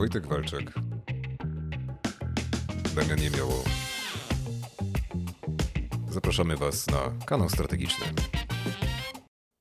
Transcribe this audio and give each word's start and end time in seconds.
Wojtek 0.00 0.26
Walczak. 0.26 0.72
Damian 2.96 3.18
Niemioło. 3.18 3.64
Zapraszamy 6.10 6.56
Was 6.56 6.86
na 6.86 7.26
kanał 7.26 7.48
strategiczny. 7.48 8.06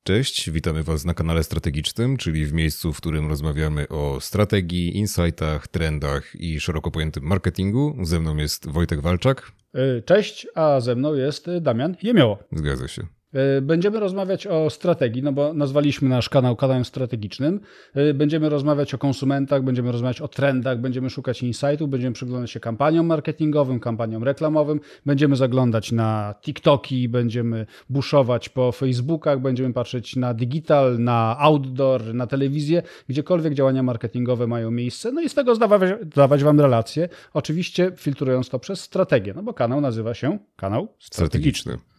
Cześć, 0.03 0.51
witamy 0.51 0.83
Was 0.83 1.05
na 1.05 1.13
kanale 1.13 1.43
strategicznym, 1.43 2.17
czyli 2.17 2.45
w 2.45 2.53
miejscu, 2.53 2.93
w 2.93 2.97
którym 2.97 3.29
rozmawiamy 3.29 3.87
o 3.87 4.17
strategii, 4.21 4.97
insightach, 4.97 5.67
trendach 5.67 6.35
i 6.35 6.59
szeroko 6.59 6.91
pojętym 6.91 7.23
marketingu. 7.23 7.97
Ze 8.01 8.19
mną 8.19 8.37
jest 8.37 8.69
Wojtek 8.69 9.01
Walczak. 9.01 9.51
Y, 9.75 10.03
Cześć, 10.05 10.47
a 10.55 10.79
ze 10.79 10.95
mną 10.95 11.13
jest 11.13 11.47
Damian 11.61 11.95
Jemioło. 12.03 12.39
Zgadza 12.51 12.87
się. 12.87 13.18
Y, 13.57 13.61
Będziemy 13.61 13.99
rozmawiać 13.99 14.47
o 14.47 14.69
strategii, 14.69 15.23
no 15.23 15.31
bo 15.31 15.53
nazwaliśmy 15.53 16.09
nasz 16.09 16.29
kanał 16.29 16.55
kanałem 16.55 16.85
strategicznym. 16.85 17.59
Y, 17.97 18.13
Będziemy 18.13 18.49
rozmawiać 18.49 18.93
o 18.93 18.97
konsumentach, 18.97 19.63
będziemy 19.63 19.91
rozmawiać 19.91 20.21
o 20.21 20.27
trendach, 20.27 20.79
będziemy 20.79 21.09
szukać 21.09 21.43
insightów, 21.43 21.89
będziemy 21.89 22.13
przyglądać 22.13 22.51
się 22.51 22.59
kampaniom 22.59 23.05
marketingowym, 23.05 23.79
kampaniom 23.79 24.23
reklamowym, 24.23 24.79
będziemy 25.05 25.35
zaglądać 25.35 25.91
na 25.91 26.35
TikToki, 26.41 27.09
będziemy 27.09 27.65
buszować 27.89 28.49
po 28.49 28.71
Facebookach, 28.71 29.41
będziemy 29.41 29.73
patrzeć 29.73 30.15
na 30.15 30.33
digital, 30.33 30.99
na 30.99 31.35
outdoor, 31.39 32.13
na 32.13 32.27
telewizję, 32.27 32.83
gdziekolwiek 33.09 33.53
działania 33.53 33.83
marketingowe 33.83 34.47
mają 34.47 34.71
miejsce, 34.71 35.11
no 35.11 35.21
i 35.21 35.29
z 35.29 35.33
tego 35.33 35.55
zdawać, 35.55 35.91
dawać 36.15 36.43
Wam 36.43 36.59
relacje, 36.59 37.09
oczywiście 37.33 37.91
filtrując 37.95 38.49
to 38.49 38.59
przez 38.59 38.81
strategię, 38.81 39.33
no 39.35 39.43
bo 39.43 39.53
kanał 39.53 39.81
nazywa 39.81 40.13
się 40.13 40.37
kanał 40.55 40.87
strategiczny. 40.99 41.71
Strategiczny. 41.71 41.98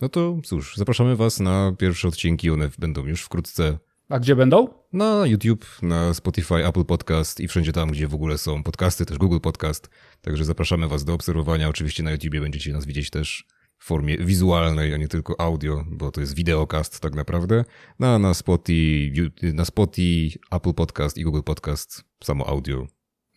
No 0.00 0.08
to 0.08 0.36
cóż, 0.44 0.76
zapraszamy 0.76 1.16
Was 1.16 1.40
na 1.40 1.72
pierwsze 1.78 2.08
odcinki. 2.08 2.50
One 2.50 2.70
będą 2.78 3.06
już 3.06 3.22
wkrótce 3.22 3.78
A 4.08 4.18
gdzie 4.18 4.36
będą? 4.36 4.68
na 4.92 5.26
YouTube, 5.26 5.66
na 5.82 6.14
Spotify, 6.14 6.66
Apple 6.66 6.84
Podcast 6.84 7.40
i 7.40 7.48
wszędzie 7.48 7.72
tam, 7.72 7.90
gdzie 7.90 8.08
w 8.08 8.14
ogóle 8.14 8.38
są 8.38 8.62
podcasty, 8.62 9.06
też 9.06 9.18
Google 9.18 9.38
Podcast. 9.40 9.90
Także 10.20 10.44
zapraszamy 10.44 10.88
Was 10.88 11.04
do 11.04 11.14
obserwowania. 11.14 11.68
Oczywiście 11.68 12.02
na 12.02 12.10
YouTubie 12.10 12.40
będziecie 12.40 12.72
nas 12.72 12.86
widzieć 12.86 13.10
też 13.10 13.44
w 13.78 13.84
formie 13.84 14.18
wizualnej, 14.18 14.94
a 14.94 14.96
nie 14.96 15.08
tylko 15.08 15.40
audio, 15.40 15.84
bo 15.90 16.10
to 16.10 16.20
jest 16.20 16.34
wideokast 16.34 17.00
tak 17.00 17.14
naprawdę. 17.14 17.64
No, 17.98 18.18
na 18.18 18.34
Spotify, 18.34 19.32
na 19.54 19.64
Spotify, 19.64 20.38
Apple 20.50 20.74
Podcast 20.74 21.18
i 21.18 21.24
Google 21.24 21.42
Podcast 21.42 22.04
samo 22.24 22.46
audio. 22.46 22.86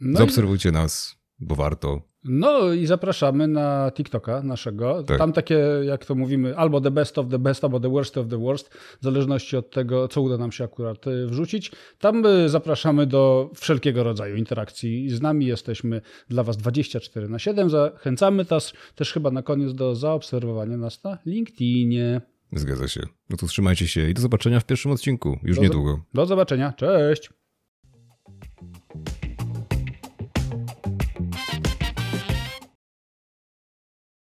No 0.01 0.11
i, 0.11 0.17
Zaobserwujcie 0.17 0.71
nas, 0.71 1.15
bo 1.39 1.55
warto. 1.55 2.01
no 2.23 2.73
i 2.73 2.85
zapraszamy 2.85 3.47
na 3.47 3.91
TikToka 3.95 4.43
naszego. 4.43 5.03
Tak. 5.03 5.17
Tam 5.17 5.33
takie, 5.33 5.59
jak 5.85 6.05
to 6.05 6.15
mówimy, 6.15 6.57
albo 6.57 6.81
the 6.81 6.91
best 6.91 7.17
of 7.17 7.27
the 7.29 7.39
best, 7.39 7.63
albo 7.63 7.79
the 7.79 7.89
worst 7.89 8.17
of 8.17 8.27
the 8.27 8.37
worst, 8.37 8.73
w 8.73 9.03
zależności 9.03 9.57
od 9.57 9.71
tego, 9.71 10.07
co 10.07 10.21
uda 10.21 10.37
nam 10.37 10.51
się 10.51 10.63
akurat 10.63 11.07
y, 11.07 11.27
wrzucić. 11.27 11.71
Tam 11.99 12.25
y, 12.25 12.49
zapraszamy 12.49 13.07
do 13.07 13.49
wszelkiego 13.55 14.03
rodzaju 14.03 14.35
interakcji 14.35 15.09
z 15.09 15.21
nami. 15.21 15.45
Jesteśmy 15.45 16.01
dla 16.29 16.43
Was 16.43 16.57
24 16.57 17.29
na 17.29 17.39
7. 17.39 17.69
Zachęcamy 17.69 18.45
też, 18.45 18.73
też 18.95 19.13
chyba 19.13 19.31
na 19.31 19.41
koniec 19.41 19.73
do 19.73 19.95
zaobserwowania 19.95 20.77
nas 20.77 21.03
na 21.03 21.17
LinkedInie. 21.25 22.21
Zgadza 22.51 22.87
się. 22.87 23.01
No 23.29 23.37
to 23.37 23.47
trzymajcie 23.47 23.87
się 23.87 24.09
i 24.09 24.13
do 24.13 24.21
zobaczenia 24.21 24.59
w 24.59 24.65
pierwszym 24.65 24.91
odcinku. 24.91 25.39
Już 25.43 25.55
Do- 25.57 25.63
niedługo. 25.63 26.03
Do 26.13 26.25
zobaczenia. 26.25 26.73
Cześć! 26.77 27.29